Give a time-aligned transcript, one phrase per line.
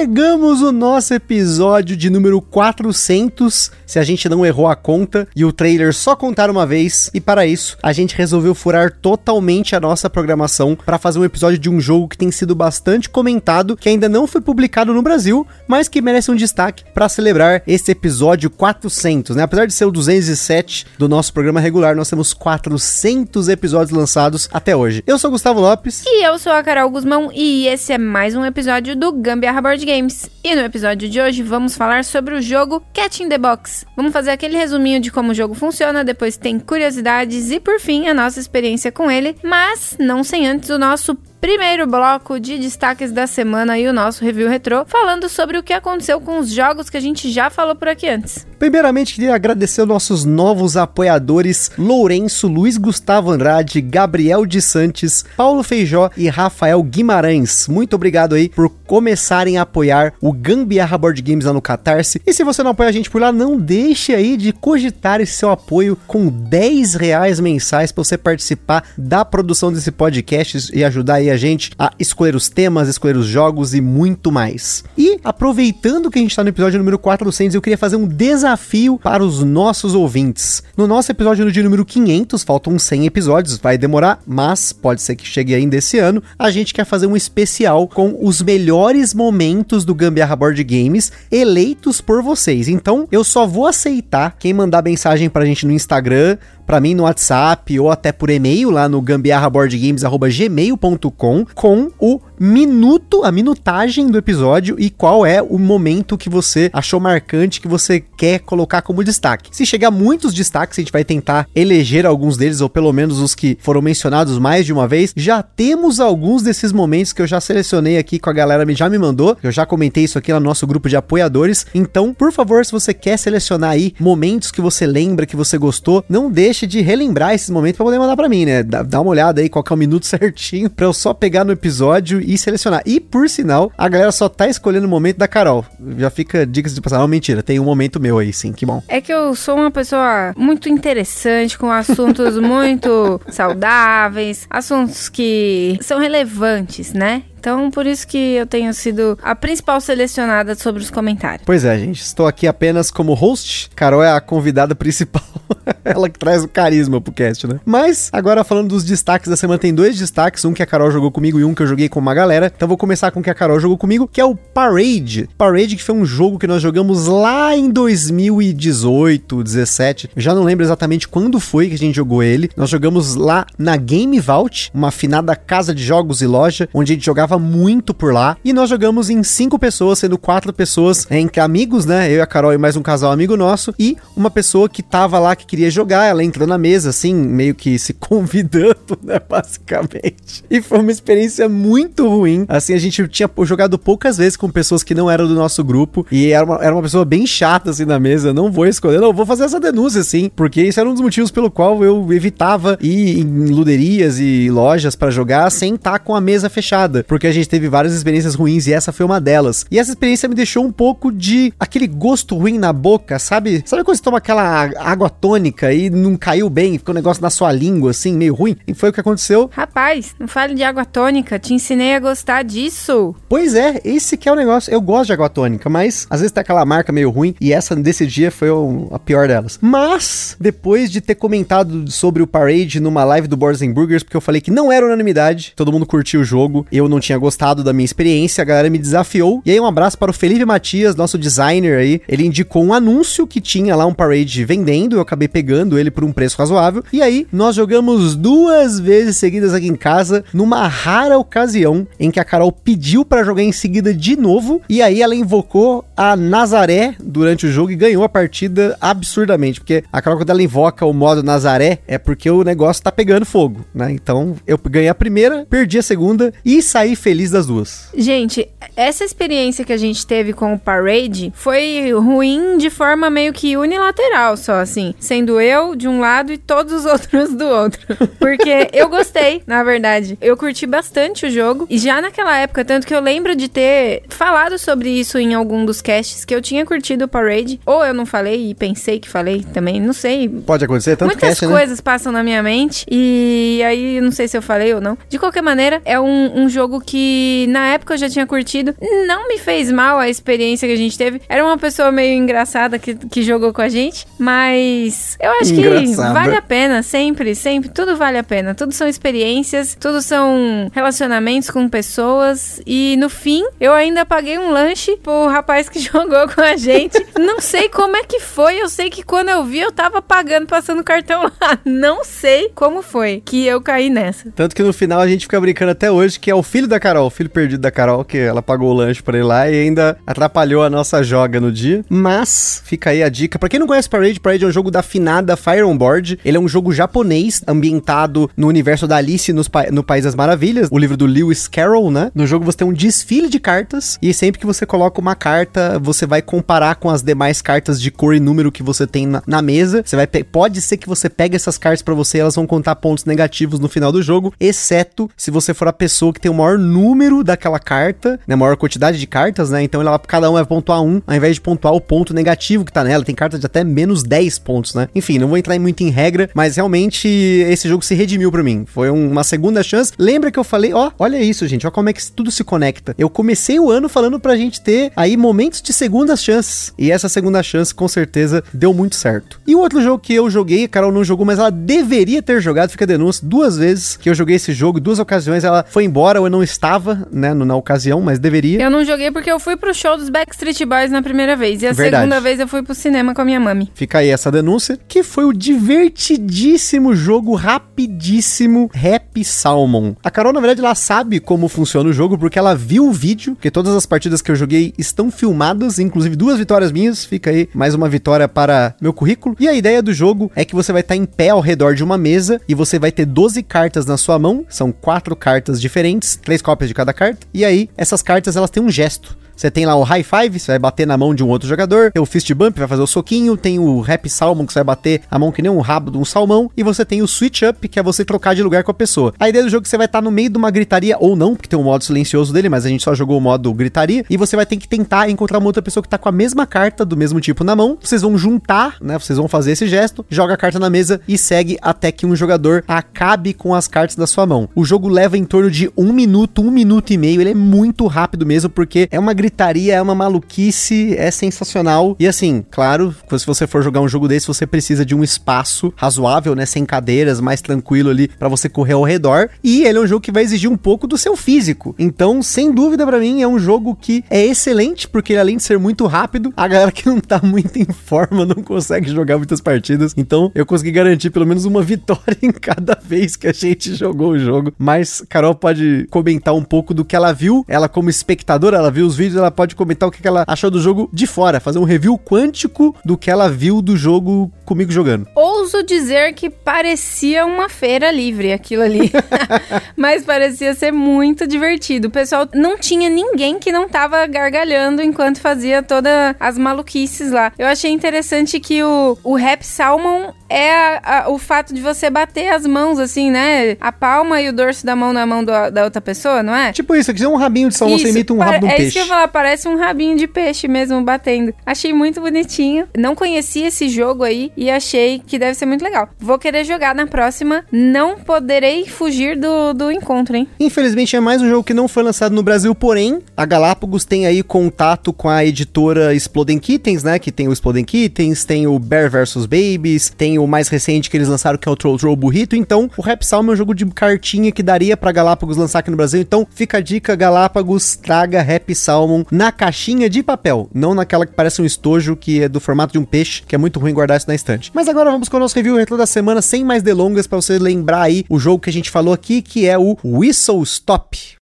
[0.00, 5.44] Chegamos no nosso episódio de número 400, se a gente não errou a conta e
[5.44, 7.10] o trailer só contar uma vez.
[7.12, 11.58] E para isso, a gente resolveu furar totalmente a nossa programação para fazer um episódio
[11.58, 15.46] de um jogo que tem sido bastante comentado, que ainda não foi publicado no Brasil,
[15.68, 19.42] mas que merece um destaque para celebrar esse episódio 400, né?
[19.42, 24.74] Apesar de ser o 207 do nosso programa regular, nós temos 400 episódios lançados até
[24.74, 25.04] hoje.
[25.06, 26.04] Eu sou Gustavo Lopes.
[26.06, 29.89] E eu sou a Carol Guzmão e esse é mais um episódio do Gambiarra Board
[29.90, 30.30] Games.
[30.44, 33.84] E no episódio de hoje vamos falar sobre o jogo Cat in the Box.
[33.96, 38.06] Vamos fazer aquele resuminho de como o jogo funciona, depois tem curiosidades e por fim
[38.06, 43.10] a nossa experiência com ele, mas não sem antes o nosso primeiro bloco de destaques
[43.10, 46.90] da semana e o nosso review retrô, falando sobre o que aconteceu com os jogos
[46.90, 48.46] que a gente já falou por aqui antes.
[48.58, 56.10] Primeiramente, queria agradecer nossos novos apoiadores: Lourenço, Luiz Gustavo Andrade, Gabriel de Santos, Paulo Feijó
[56.16, 57.66] e Rafael Guimarães.
[57.66, 62.20] Muito obrigado aí por começarem a apoiar o Gambiarra Board Games lá no Catarse.
[62.26, 65.32] E se você não apoia a gente por lá, não deixe aí de cogitar esse
[65.32, 71.14] seu apoio com 10 reais mensais para você participar da produção desse podcast e ajudar
[71.14, 74.84] aí a gente a escolher os temas, escolher os jogos e muito mais.
[74.96, 78.98] E aproveitando que a gente está no episódio número 400, eu queria fazer um desafio
[78.98, 80.62] para os nossos ouvintes.
[80.76, 85.16] No nosso episódio no dia número 500, faltam 100 episódios, vai demorar, mas pode ser
[85.16, 86.22] que chegue ainda esse ano.
[86.38, 92.00] A gente quer fazer um especial com os melhores momentos do Gambiarra Board Games eleitos
[92.00, 92.68] por vocês.
[92.68, 96.36] Então, eu só vou aceitar quem mandar mensagem pra gente no Instagram
[96.70, 103.30] para mim no WhatsApp ou até por e-mail lá no gambiarraboardgames@gmail.com com o minuto, a
[103.30, 108.38] minutagem do episódio e qual é o momento que você achou marcante que você quer
[108.38, 109.50] colocar como destaque.
[109.52, 113.34] Se chegar muitos destaques, a gente vai tentar eleger alguns deles ou pelo menos os
[113.34, 115.12] que foram mencionados mais de uma vez.
[115.14, 118.96] Já temos alguns desses momentos que eu já selecionei aqui com a galera já me
[118.96, 119.36] mandou.
[119.42, 121.66] Eu já comentei isso aqui no nosso grupo de apoiadores.
[121.74, 126.04] Então, por favor, se você quer selecionar aí momentos que você lembra que você gostou,
[126.08, 128.62] não deixe de relembrar esses momentos para poder mandar para mim, né?
[128.62, 131.52] Dá, dá, uma olhada aí qual é o minuto certinho para eu só pegar no
[131.52, 132.82] episódio e selecionar.
[132.84, 135.64] E por sinal, a galera só tá escolhendo o momento da Carol.
[135.98, 136.98] Já fica dicas de passar.
[136.98, 138.82] Não, mentira, tem um momento meu aí, sim, que bom.
[138.88, 145.98] É que eu sou uma pessoa muito interessante, com assuntos muito saudáveis, assuntos que são
[145.98, 147.22] relevantes, né?
[147.40, 151.42] Então, por isso que eu tenho sido a principal selecionada sobre os comentários.
[151.46, 152.02] Pois é, gente.
[152.02, 153.70] Estou aqui apenas como host.
[153.74, 155.22] Carol é a convidada principal.
[155.82, 157.60] Ela que traz o carisma pro cast, né?
[157.64, 160.44] Mas, agora falando dos destaques da semana, tem dois destaques.
[160.44, 162.52] Um que a Carol jogou comigo e um que eu joguei com uma galera.
[162.54, 165.28] Então, vou começar com o que a Carol jogou comigo, que é o Parade.
[165.38, 170.10] Parade, que foi um jogo que nós jogamos lá em 2018, 17.
[170.14, 172.50] Já não lembro exatamente quando foi que a gente jogou ele.
[172.54, 176.94] Nós jogamos lá na Game Vault, uma afinada casa de jogos e loja, onde a
[176.94, 178.36] gente jogava muito por lá.
[178.44, 182.10] E nós jogamos em cinco pessoas, sendo quatro pessoas entre amigos, né?
[182.10, 183.74] Eu e a Carol e mais um casal amigo nosso.
[183.78, 186.06] E uma pessoa que tava lá que queria jogar.
[186.06, 189.20] Ela entrou na mesa, assim, meio que se convidando, né?
[189.28, 190.44] Basicamente.
[190.50, 192.44] E foi uma experiência muito ruim.
[192.48, 196.06] Assim, a gente tinha jogado poucas vezes com pessoas que não eram do nosso grupo.
[196.10, 198.32] E era uma, era uma pessoa bem chata, assim, na mesa.
[198.32, 200.30] Não vou escolher, não, vou fazer essa denúncia, assim.
[200.34, 204.94] Porque isso era um dos motivos pelo qual eu evitava ir em luderias e lojas
[204.94, 207.04] para jogar sem estar com a mesa fechada.
[207.06, 209.64] Porque a gente teve várias experiências ruins e essa foi uma delas.
[209.70, 213.62] E essa experiência me deixou um pouco de aquele gosto ruim na boca, sabe?
[213.66, 217.30] Sabe quando você toma aquela água tônica e não caiu bem, ficou um negócio na
[217.30, 218.56] sua língua, assim, meio ruim?
[218.66, 219.50] E foi o que aconteceu.
[219.52, 223.14] Rapaz, não fale de água tônica, te ensinei a gostar disso.
[223.28, 224.72] Pois é, esse que é o negócio.
[224.72, 227.74] Eu gosto de água tônica, mas às vezes tem aquela marca meio ruim e essa
[227.76, 228.48] desse dia foi
[228.90, 229.58] a pior delas.
[229.60, 234.20] Mas, depois de ter comentado sobre o Parade numa live do Boards Burgers, porque eu
[234.20, 237.72] falei que não era unanimidade, todo mundo curtiu o jogo, eu não tinha gostado da
[237.72, 239.42] minha experiência, a galera me desafiou.
[239.44, 242.00] E aí um abraço para o Felipe Matias, nosso designer aí.
[242.08, 246.04] Ele indicou um anúncio que tinha lá um Parade vendendo, eu acabei pegando ele por
[246.04, 246.82] um preço razoável.
[246.92, 252.20] E aí nós jogamos duas vezes seguidas aqui em casa, numa rara ocasião em que
[252.20, 256.94] a Carol pediu para jogar em seguida de novo, e aí ela invocou a Nazaré
[256.98, 260.94] durante o jogo e ganhou a partida absurdamente, porque a Carol quando ela invoca o
[260.94, 263.92] modo Nazaré é porque o negócio tá pegando fogo, né?
[263.92, 267.90] Então eu ganhei a primeira, perdi a segunda e saí feliz das duas.
[267.94, 273.34] Gente, essa experiência que a gente teve com o Parade foi ruim de forma meio
[273.34, 274.94] que unilateral, só assim.
[274.98, 277.78] Sendo eu de um lado e todos os outros do outro.
[278.18, 280.16] Porque eu gostei, na verdade.
[280.18, 281.66] Eu curti bastante o jogo.
[281.68, 285.66] E já naquela época, tanto que eu lembro de ter falado sobre isso em algum
[285.66, 289.08] dos casts que eu tinha curtido o Parade, ou eu não falei e pensei que
[289.08, 290.28] falei também, não sei.
[290.28, 291.52] Pode acontecer, tanto Muitas cast, né?
[291.52, 294.96] coisas passam na minha mente e aí não sei se eu falei ou não.
[295.08, 298.72] De qualquer maneira, é um, um jogo que na época eu já tinha curtido.
[298.80, 301.20] Não me fez mal a experiência que a gente teve.
[301.28, 305.96] Era uma pessoa meio engraçada que, que jogou com a gente, mas eu acho que
[305.96, 307.68] vale a pena, sempre, sempre.
[307.68, 308.54] Tudo vale a pena.
[308.54, 314.52] Tudo são experiências, tudo são relacionamentos com pessoas e no fim eu ainda paguei um
[314.52, 316.98] lanche pro rapaz que jogou com a gente.
[317.18, 320.46] não sei como é que foi, eu sei que quando eu vi eu tava pagando,
[320.46, 321.58] passando cartão lá.
[321.64, 324.30] Não sei como foi que eu caí nessa.
[324.34, 326.78] Tanto que no final a gente fica brincando até hoje que é o filho da
[326.80, 329.54] Carol, o filho perdido da Carol, que ela pagou o lanche pra ele lá e
[329.62, 331.84] ainda atrapalhou a nossa joga no dia.
[331.88, 333.38] Mas fica aí a dica.
[333.38, 336.18] Pra quem não conhece Parade, Parade é um jogo da finada Fire on Board.
[336.24, 340.14] Ele é um jogo japonês ambientado no universo da Alice nos pa- no País das
[340.14, 342.10] Maravilhas, o livro do Lewis Carroll, né?
[342.14, 345.69] No jogo você tem um desfile de cartas e sempre que você coloca uma carta,
[345.78, 349.22] você vai comparar com as demais cartas de cor e número que você tem na,
[349.26, 349.82] na mesa.
[349.84, 353.04] Você vai pode ser que você pegue essas cartas pra você, elas vão contar pontos
[353.04, 356.58] negativos no final do jogo, exceto se você for a pessoa que tem o maior
[356.58, 359.62] número daquela carta, né, maior quantidade de cartas, né?
[359.62, 362.72] Então ela cada um vai pontuar um, ao invés de pontuar o ponto negativo que
[362.72, 363.04] tá nela.
[363.04, 364.88] Tem cartas de até menos 10 pontos, né?
[364.94, 368.64] Enfim, não vou entrar muito em regra, mas realmente esse jogo se redimiu pra mim.
[368.66, 369.92] Foi um- uma segunda chance.
[369.98, 372.94] Lembra que eu falei, ó, olha isso, gente, ó como é que tudo se conecta.
[372.98, 376.72] Eu comecei o ano falando pra gente ter aí momentos de segundas chances.
[376.78, 379.40] E essa segunda chance, com certeza, deu muito certo.
[379.46, 382.40] E o outro jogo que eu joguei, a Carol não jogou, mas ela deveria ter
[382.40, 385.84] jogado, fica a denúncia, duas vezes que eu joguei esse jogo, duas ocasiões ela foi
[385.84, 388.62] embora ou eu não estava, né, na ocasião, mas deveria.
[388.62, 391.62] Eu não joguei porque eu fui pro show dos Backstreet Boys na primeira vez.
[391.62, 392.04] E a Verdade.
[392.04, 393.70] segunda vez eu fui pro cinema com a minha mami.
[393.74, 399.94] Fica aí essa denúncia, que foi o divertidíssimo jogo rapidíssimo Happy Salmon.
[400.02, 403.34] A Carol, na verdade, ela sabe como funciona o jogo, porque ela viu o vídeo,
[403.34, 405.39] porque todas as partidas que eu joguei estão filmadas,
[405.78, 409.36] inclusive duas vitórias minhas, fica aí mais uma vitória para meu currículo.
[409.40, 411.82] E a ideia do jogo é que você vai estar em pé ao redor de
[411.82, 416.16] uma mesa e você vai ter 12 cartas na sua mão, são quatro cartas diferentes,
[416.16, 419.16] três cópias de cada carta, e aí essas cartas elas têm um gesto.
[419.40, 421.92] Você tem lá o high five, você vai bater na mão de um outro jogador.
[421.92, 423.38] Tem o fist bump, vai fazer o soquinho.
[423.38, 425.96] Tem o rap salmon, que você vai bater a mão que nem um rabo de
[425.96, 426.50] um salmão.
[426.54, 429.14] E você tem o switch up, que é você trocar de lugar com a pessoa.
[429.18, 431.16] A ideia do jogo é que você vai estar no meio de uma gritaria, ou
[431.16, 434.04] não, porque tem um modo silencioso dele, mas a gente só jogou o modo gritaria.
[434.10, 436.46] E você vai ter que tentar encontrar uma outra pessoa que tá com a mesma
[436.46, 437.78] carta, do mesmo tipo na mão.
[437.80, 438.98] Vocês vão juntar, né?
[438.98, 442.14] Vocês vão fazer esse gesto, joga a carta na mesa e segue até que um
[442.14, 444.50] jogador acabe com as cartas da sua mão.
[444.54, 447.22] O jogo leva em torno de um minuto, um minuto e meio.
[447.22, 449.29] Ele é muito rápido mesmo, porque é uma gritaria,
[449.70, 451.96] é uma maluquice, é sensacional.
[451.98, 455.72] E assim, claro, se você for jogar um jogo desse, você precisa de um espaço
[455.76, 456.46] razoável, né?
[456.46, 459.30] Sem cadeiras, mais tranquilo ali pra você correr ao redor.
[459.42, 461.74] E ele é um jogo que vai exigir um pouco do seu físico.
[461.78, 465.42] Então, sem dúvida pra mim, é um jogo que é excelente, porque ele, além de
[465.42, 469.40] ser muito rápido, a galera que não tá muito em forma não consegue jogar muitas
[469.40, 469.94] partidas.
[469.96, 474.10] Então, eu consegui garantir pelo menos uma vitória em cada vez que a gente jogou
[474.10, 474.52] o jogo.
[474.58, 477.44] Mas Carol pode comentar um pouco do que ela viu.
[477.48, 480.60] Ela, como espectadora, ela viu os vídeos, ela pode comentar o que ela achou do
[480.60, 485.06] jogo de fora, fazer um review quântico do que ela viu do jogo comigo jogando.
[485.14, 488.90] Ouso dizer que parecia uma feira livre aquilo ali.
[489.76, 491.88] Mas parecia ser muito divertido.
[491.88, 497.32] O pessoal não tinha ninguém que não tava gargalhando enquanto fazia todas as maluquices lá.
[497.38, 501.90] Eu achei interessante que o, o Rap Salmon é a- a- o fato de você
[501.90, 503.56] bater as mãos, assim, né?
[503.60, 506.52] A palma e o dorso da mão na mão do- da outra pessoa, não é?
[506.52, 508.48] Tipo isso, aqui é um rabinho de salmão, você Isso, imita um rabo de um
[508.48, 508.78] é peixe.
[508.78, 511.32] isso que eu falar, parece um rabinho de peixe mesmo batendo.
[511.44, 512.66] Achei muito bonitinho.
[512.76, 515.88] Não conhecia esse jogo aí e achei que deve ser muito legal.
[515.98, 517.44] Vou querer jogar na próxima.
[517.50, 520.28] Não poderei fugir do, do encontro, hein?
[520.38, 524.06] Infelizmente é mais um jogo que não foi lançado no Brasil, porém, a Galápagos tem
[524.06, 526.98] aí contato com a editora Exploding Kittens, né?
[526.98, 530.96] Que tem o Exploding Kittens, tem o Bear vs Babies, tem o mais recente que
[530.96, 532.36] eles lançaram que é o Troll Troll Burrito.
[532.36, 535.76] Então, o Rap é um jogo de cartinha que daria pra Galápagos lançar aqui no
[535.76, 536.00] Brasil.
[536.00, 538.54] Então, fica a dica, Galápagos, traga Rap
[538.90, 542.72] Salmon na caixinha de papel, não naquela que parece um estojo que é do formato
[542.72, 544.50] de um peixe, que é muito ruim guardar isso na estante.
[544.52, 547.38] Mas agora vamos com o nosso review retro da semana, sem mais delongas, pra você
[547.38, 551.19] lembrar aí o jogo que a gente falou aqui, que é o Whistle Stop.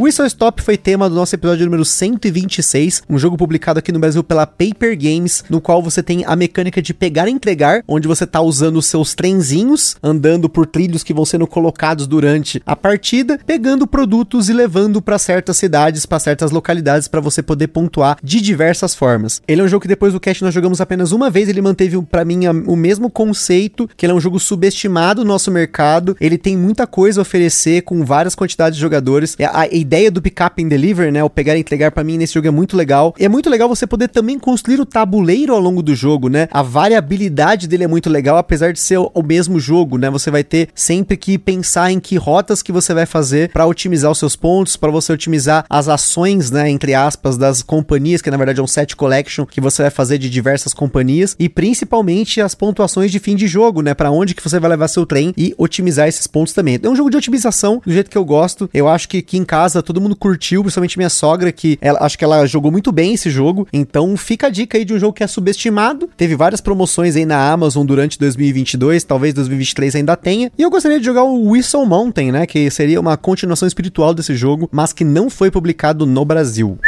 [0.00, 4.22] Whistle Stop foi tema do nosso episódio número 126, um jogo publicado aqui no Brasil
[4.22, 8.24] pela Paper Games, no qual você tem a mecânica de pegar e entregar, onde você
[8.24, 13.40] tá usando os seus trenzinhos, andando por trilhos que vão sendo colocados durante a partida,
[13.44, 18.40] pegando produtos e levando para certas cidades, para certas localidades para você poder pontuar de
[18.40, 19.42] diversas formas.
[19.48, 22.00] Ele é um jogo que depois do cast nós jogamos apenas uma vez, ele manteve
[22.02, 26.38] para mim o mesmo conceito, que ele é um jogo subestimado no nosso mercado, ele
[26.38, 29.36] tem muita coisa a oferecer com várias quantidades de jogadores.
[29.40, 32.18] A, a ideia do pick up and deliver, né, o pegar e entregar para mim
[32.18, 33.14] nesse jogo é muito legal.
[33.18, 36.46] E é muito legal você poder também construir o tabuleiro ao longo do jogo, né?
[36.50, 40.10] A variabilidade dele é muito legal, apesar de ser o, mesmo jogo, né?
[40.10, 44.10] Você vai ter sempre que pensar em que rotas que você vai fazer para otimizar
[44.10, 48.36] os seus pontos, para você otimizar as ações, né, entre aspas, das companhias, que na
[48.36, 52.54] verdade é um set collection que você vai fazer de diversas companhias e principalmente as
[52.54, 55.54] pontuações de fim de jogo, né, para onde que você vai levar seu trem e
[55.56, 56.78] otimizar esses pontos também.
[56.82, 58.68] É um jogo de otimização do jeito que eu gosto.
[58.74, 62.18] Eu acho que aqui em casa todo mundo curtiu, principalmente minha sogra, que ela acho
[62.18, 63.66] que ela jogou muito bem esse jogo.
[63.72, 66.08] Então fica a dica aí de um jogo que é subestimado.
[66.16, 70.50] Teve várias promoções aí na Amazon durante 2022, talvez 2023 ainda tenha.
[70.58, 74.34] E eu gostaria de jogar o Whistle Mountain, né, que seria uma continuação espiritual desse
[74.34, 76.78] jogo, mas que não foi publicado no Brasil.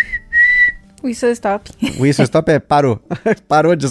[1.02, 1.70] Whistle Stop.
[1.99, 3.00] Whistle Stop é parou.
[3.49, 3.87] parou de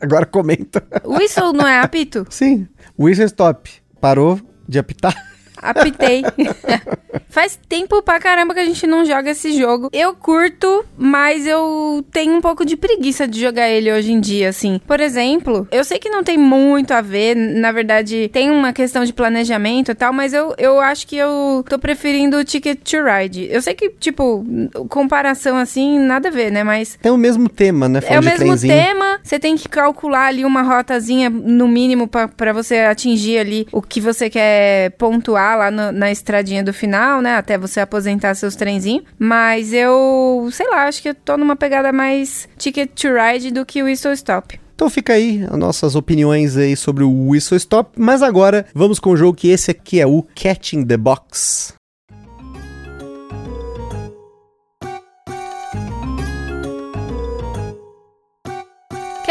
[0.00, 0.82] agora comenta.
[1.04, 2.26] Whistle não é apito?
[2.28, 2.68] Sim.
[2.98, 3.70] Whistle Stop.
[4.00, 4.38] Parou
[4.68, 5.29] de apitar.
[5.60, 6.22] Apitei.
[7.28, 9.88] Faz tempo pra caramba que a gente não joga esse jogo.
[9.92, 14.48] Eu curto, mas eu tenho um pouco de preguiça de jogar ele hoje em dia,
[14.48, 14.80] assim.
[14.84, 19.04] Por exemplo, eu sei que não tem muito a ver, na verdade, tem uma questão
[19.04, 22.96] de planejamento e tal, mas eu, eu acho que eu tô preferindo o Ticket to
[23.04, 23.48] Ride.
[23.50, 24.44] Eu sei que, tipo,
[24.88, 26.64] comparação assim, nada a ver, né?
[26.64, 26.98] Mas.
[27.02, 28.00] É o mesmo tema, né?
[28.08, 28.74] é o mesmo trenzinho.
[28.74, 33.80] tema, você tem que calcular ali uma rotazinha, no mínimo, para você atingir ali o
[33.80, 37.36] que você quer pontuar lá no, na estradinha do final, né?
[37.36, 39.04] Até você aposentar seus trenzinhos.
[39.18, 43.64] Mas eu, sei lá, acho que eu tô numa pegada mais Ticket to Ride do
[43.64, 44.58] que o Whistle Stop.
[44.74, 47.90] Então fica aí as nossas opiniões aí sobre o Whistle Stop.
[47.98, 51.79] Mas agora vamos com o jogo que esse aqui é o Catching the Box.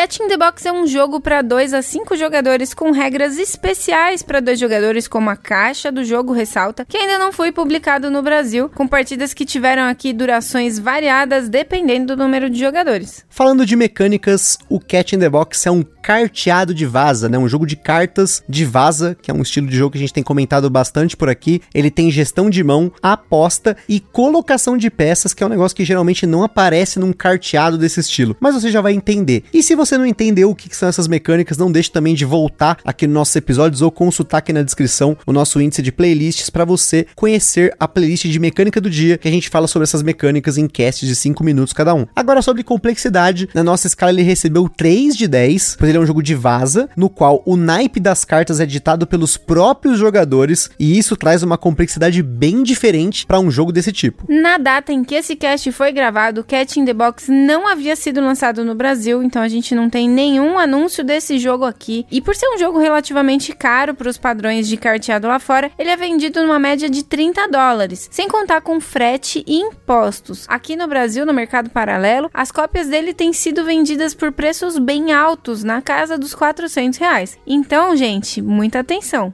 [0.10, 4.40] Catching the Box é um jogo para 2 a 5 jogadores com regras especiais para
[4.40, 8.72] dois jogadores, como a caixa do jogo ressalta, que ainda não foi publicado no Brasil,
[8.74, 13.24] com partidas que tiveram aqui durações variadas dependendo do número de jogadores.
[13.30, 17.38] Falando de mecânicas, o Catching the Box é um carteado de vaza, né?
[17.38, 20.14] Um jogo de cartas de vaza, que é um estilo de jogo que a gente
[20.14, 21.62] tem comentado bastante por aqui.
[21.72, 25.86] Ele tem gestão de mão, aposta e colocação de peças, que é um negócio que
[25.86, 28.36] geralmente não aparece num carteado desse estilo.
[28.40, 29.44] Mas você já vai entender.
[29.54, 32.78] E se você não entendeu o que são essas mecânicas, não deixe também de voltar
[32.84, 36.66] aqui nos nossos episódios ou consultar aqui na descrição o nosso índice de playlists para
[36.66, 40.58] você conhecer a playlist de mecânica do dia, que a gente fala sobre essas mecânicas
[40.58, 42.06] em casts de 5 minutos cada um.
[42.16, 46.06] Agora sobre complexidade, na nossa escala ele recebeu 3 de 10, pois ele é um
[46.06, 50.98] jogo de vaza, no qual o naipe das cartas é ditado pelos próprios jogadores, e
[50.98, 54.24] isso traz uma complexidade bem diferente para um jogo desse tipo.
[54.30, 58.22] Na data em que esse cast foi gravado, Cat in the Box não havia sido
[58.22, 62.06] lançado no Brasil, então a gente não tem nenhum anúncio desse jogo aqui.
[62.12, 65.90] E por ser um jogo relativamente caro para os padrões de carteado lá fora, ele
[65.90, 70.46] é vendido numa média de 30 dólares, sem contar com frete e impostos.
[70.48, 75.12] Aqui no Brasil, no mercado paralelo, as cópias dele têm sido vendidas por preços bem
[75.12, 77.38] altos, na casa dos 400 reais.
[77.46, 79.34] Então, gente, muita atenção.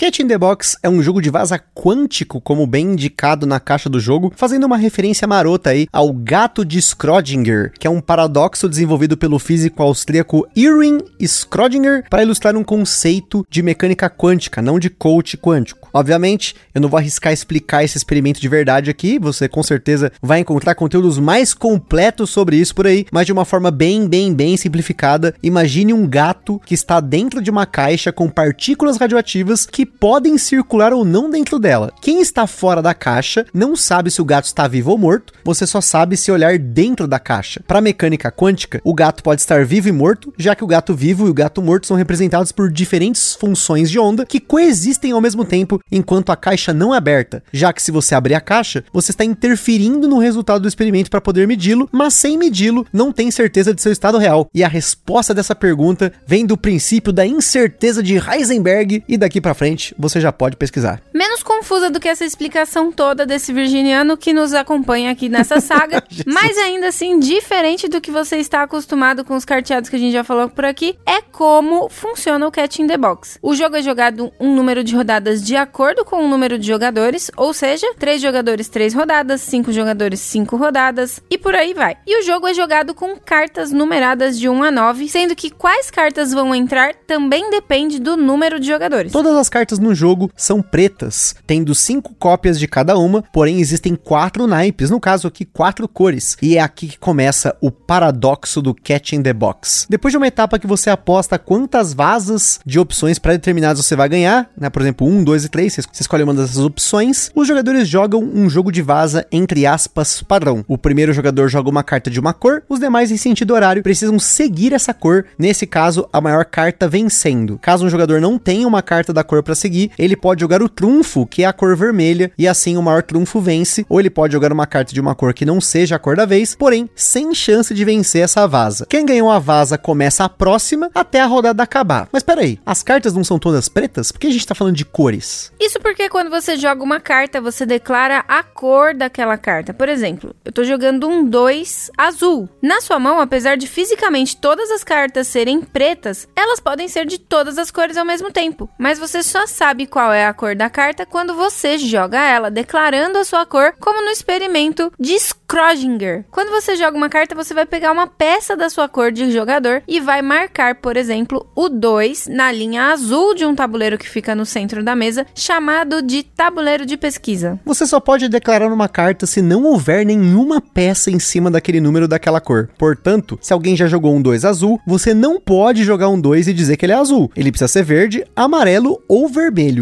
[0.00, 3.88] Cat in the Box é um jogo de vaza quântico, como bem indicado na caixa
[3.88, 8.68] do jogo, fazendo uma referência marota aí ao gato de Schrödinger, que é um paradoxo
[8.68, 14.88] desenvolvido pelo físico austríaco Erwin Schrödinger para ilustrar um conceito de mecânica quântica, não de
[14.88, 15.90] coach quântico.
[15.92, 20.38] Obviamente, eu não vou arriscar explicar esse experimento de verdade aqui, você com certeza vai
[20.38, 24.56] encontrar conteúdos mais completos sobre isso por aí, mas de uma forma bem, bem, bem
[24.56, 25.34] simplificada.
[25.42, 30.92] Imagine um gato que está dentro de uma caixa com partículas radioativas que podem circular
[30.92, 31.92] ou não dentro dela.
[32.00, 35.66] Quem está fora da caixa não sabe se o gato está vivo ou morto, você
[35.66, 37.62] só sabe se olhar dentro da caixa.
[37.66, 41.26] Para mecânica quântica, o gato pode estar vivo e morto, já que o gato vivo
[41.26, 45.44] e o gato morto são representados por diferentes funções de onda que coexistem ao mesmo
[45.44, 49.10] tempo enquanto a caixa não é aberta, já que se você abrir a caixa, você
[49.10, 53.74] está interferindo no resultado do experimento para poder medi-lo, mas sem medi-lo não tem certeza
[53.74, 54.48] de seu estado real.
[54.54, 59.54] E a resposta dessa pergunta vem do princípio da incerteza de Heisenberg e daqui para
[59.54, 61.00] frente você já pode pesquisar.
[61.12, 66.02] Menos confusa do que essa explicação toda desse virginiano que nos acompanha aqui nessa saga,
[66.26, 70.12] mas ainda assim diferente do que você está acostumado com os carteados que a gente
[70.12, 73.38] já falou por aqui, é como funciona o Catch in the Box.
[73.42, 77.30] O jogo é jogado um número de rodadas de acordo com o número de jogadores,
[77.36, 81.96] ou seja, três jogadores, três rodadas, cinco jogadores, cinco rodadas e por aí vai.
[82.06, 85.90] E o jogo é jogado com cartas numeradas de 1 a 9, sendo que quais
[85.90, 89.12] cartas vão entrar também depende do número de jogadores.
[89.12, 93.96] Todas as cartas no jogo são pretas, tendo cinco cópias de cada uma, porém existem
[93.96, 98.72] quatro naipes, no caso aqui quatro cores, e é aqui que começa o paradoxo do
[98.72, 99.86] Catch in the Box.
[99.90, 104.48] Depois de uma etapa que você aposta quantas vasas de opções pré-determinadas você vai ganhar,
[104.56, 104.70] né?
[104.70, 108.48] Por exemplo, 1, 2 e 3, você escolhe uma dessas opções, os jogadores jogam um
[108.48, 110.64] jogo de vaza entre aspas padrão.
[110.68, 114.18] O primeiro jogador joga uma carta de uma cor, os demais em sentido horário precisam
[114.18, 117.58] seguir essa cor, nesse caso, a maior carta vencendo.
[117.58, 120.68] Caso um jogador não tenha uma carta da cor para seguir, ele pode jogar o
[120.68, 124.32] trunfo, que é a cor vermelha, e assim o maior trunfo vence, ou ele pode
[124.32, 127.34] jogar uma carta de uma cor que não seja a cor da vez, porém sem
[127.34, 128.86] chance de vencer essa vaza.
[128.88, 132.08] Quem ganhou a vaza começa a próxima até a rodada acabar.
[132.12, 134.12] Mas peraí, as cartas não são todas pretas?
[134.12, 135.52] Por que a gente tá falando de cores?
[135.60, 139.74] Isso porque quando você joga uma carta, você declara a cor daquela carta.
[139.74, 142.48] Por exemplo, eu tô jogando um 2 azul.
[142.62, 147.18] Na sua mão, apesar de fisicamente todas as cartas serem pretas, elas podem ser de
[147.18, 148.68] todas as cores ao mesmo tempo.
[148.78, 153.18] Mas você só sabe qual é a cor da carta quando você joga ela, declarando
[153.18, 156.24] a sua cor, como no experimento de Schrödinger.
[156.30, 159.82] Quando você joga uma carta, você vai pegar uma peça da sua cor de jogador
[159.88, 164.34] e vai marcar, por exemplo, o 2 na linha azul de um tabuleiro que fica
[164.34, 167.58] no centro da mesa, chamado de tabuleiro de pesquisa.
[167.64, 172.06] Você só pode declarar uma carta se não houver nenhuma peça em cima daquele número
[172.06, 172.68] daquela cor.
[172.76, 176.52] Portanto, se alguém já jogou um 2 azul, você não pode jogar um 2 e
[176.52, 177.30] dizer que ele é azul.
[177.34, 179.37] Ele precisa ser verde, amarelo ou vermelho,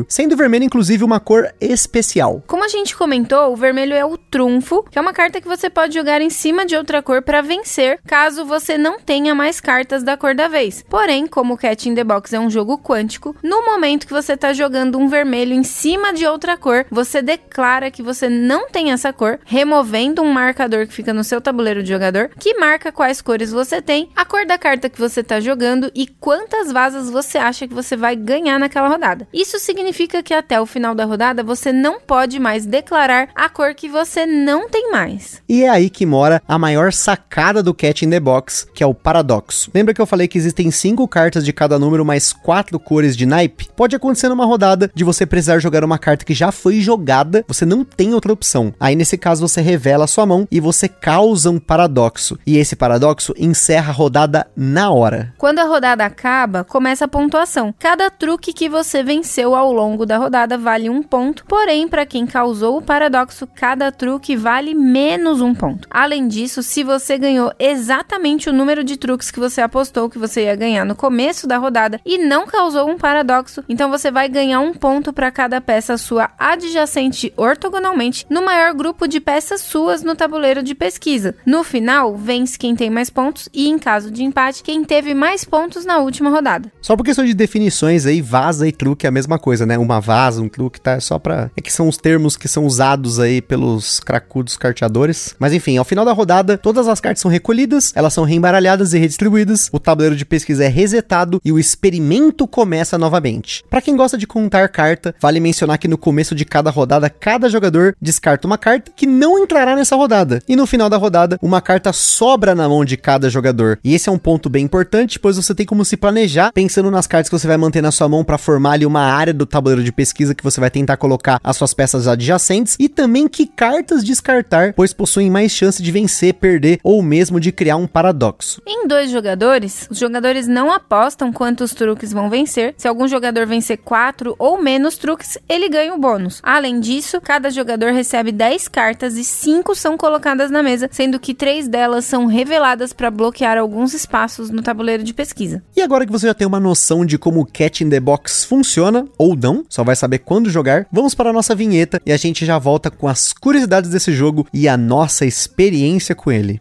[0.08, 2.42] sendo vermelho inclusive uma cor especial.
[2.46, 5.70] Como a gente comentou, o vermelho é o trunfo, que é uma carta que você
[5.70, 10.02] pode jogar em cima de outra cor para vencer, caso você não tenha mais cartas
[10.02, 10.84] da cor da vez.
[10.88, 14.34] Porém, como o Cat in the Box é um jogo quântico, no momento que você
[14.34, 18.92] está jogando um vermelho em cima de outra cor, você declara que você não tem
[18.92, 23.20] essa cor, removendo um marcador que fica no seu tabuleiro de jogador, que marca quais
[23.20, 27.38] cores você tem, a cor da carta que você está jogando e quantas vasas você
[27.38, 29.28] acha que você vai ganhar naquela rodada.
[29.36, 33.74] Isso significa que até o final da rodada você não pode mais declarar a cor
[33.74, 35.42] que você não tem mais.
[35.46, 38.86] E é aí que mora a maior sacada do Cat in the Box, que é
[38.86, 39.70] o paradoxo.
[39.74, 43.26] Lembra que eu falei que existem cinco cartas de cada número mais quatro cores de
[43.26, 43.68] naipe?
[43.76, 47.66] Pode acontecer numa rodada de você precisar jogar uma carta que já foi jogada, você
[47.66, 48.72] não tem outra opção.
[48.80, 52.38] Aí nesse caso você revela a sua mão e você causa um paradoxo.
[52.46, 55.34] E esse paradoxo encerra a rodada na hora.
[55.36, 57.74] Quando a rodada acaba, começa a pontuação.
[57.78, 62.24] Cada truque que você venceu ao longo da rodada vale um ponto, porém, para quem
[62.24, 65.88] causou o paradoxo, cada truque vale menos um ponto.
[65.90, 70.44] Além disso, se você ganhou exatamente o número de truques que você apostou que você
[70.44, 74.60] ia ganhar no começo da rodada e não causou um paradoxo, então você vai ganhar
[74.60, 80.14] um ponto para cada peça sua adjacente ortogonalmente no maior grupo de peças suas no
[80.14, 81.34] tabuleiro de pesquisa.
[81.44, 85.44] No final, vence quem tem mais pontos e, em caso de empate, quem teve mais
[85.44, 86.70] pontos na última rodada.
[86.80, 89.78] Só por questão de definições aí, vaza e truque a mesma coisa, né?
[89.78, 90.92] Uma vaza, um truque, tá?
[90.92, 91.50] É só pra.
[91.56, 95.34] É que são os termos que são usados aí pelos cracudos carteadores.
[95.38, 98.98] Mas enfim, ao final da rodada, todas as cartas são recolhidas, elas são reembaralhadas e
[98.98, 103.64] redistribuídas, o tabuleiro de pesquisa é resetado e o experimento começa novamente.
[103.70, 107.48] Para quem gosta de contar carta, vale mencionar que no começo de cada rodada, cada
[107.48, 110.42] jogador descarta uma carta que não entrará nessa rodada.
[110.46, 113.78] E no final da rodada, uma carta sobra na mão de cada jogador.
[113.82, 117.06] E esse é um ponto bem importante, pois você tem como se planejar pensando nas
[117.06, 119.82] cartas que você vai manter na sua mão para formar ali uma área do tabuleiro
[119.82, 124.04] de pesquisa que você vai tentar colocar as suas peças adjacentes e também que cartas
[124.04, 128.62] descartar, pois possuem mais chance de vencer, perder ou mesmo de criar um paradoxo.
[128.66, 132.74] Em dois jogadores, os jogadores não apostam quantos truques vão vencer.
[132.76, 136.40] Se algum jogador vencer quatro ou menos truques, ele ganha o bônus.
[136.42, 141.34] Além disso, cada jogador recebe 10 cartas e 5 são colocadas na mesa, sendo que
[141.34, 145.62] três delas são reveladas para bloquear alguns espaços no tabuleiro de pesquisa.
[145.76, 148.44] E agora que você já tem uma noção de como o Cat in the Box
[148.44, 150.86] funciona, ou não, só vai saber quando jogar.
[150.92, 154.46] Vamos para a nossa vinheta e a gente já volta com as curiosidades desse jogo
[154.52, 156.60] e a nossa experiência com ele.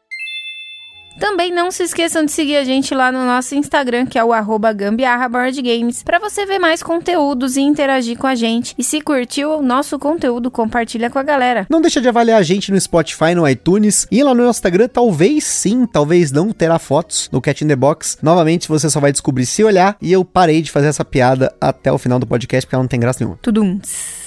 [1.21, 4.33] Também não se esqueçam de seguir a gente lá no nosso Instagram, que é o
[4.33, 8.73] arroba gambiarraboardgames, para você ver mais conteúdos e interagir com a gente.
[8.75, 11.67] E se curtiu o nosso conteúdo, compartilha com a galera.
[11.69, 15.43] Não deixa de avaliar a gente no Spotify, no iTunes e lá no Instagram, talvez
[15.43, 18.17] sim, talvez não, terá fotos do Cat in the Box.
[18.19, 21.91] Novamente, você só vai descobrir se olhar e eu parei de fazer essa piada até
[21.91, 23.37] o final do podcast porque ela não tem graça nenhuma.
[23.43, 24.20] Tuduns.